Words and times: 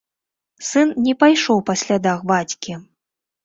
Сын 0.69 0.93
не 1.09 1.13
пайшоў 1.25 1.63
па 1.69 1.77
слядах 1.85 2.27
бацькі. 2.35 2.73